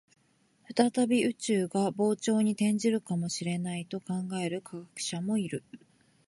[0.75, 5.63] 再び宇宙が膨張に転じるかもしれないと考える科学者もいる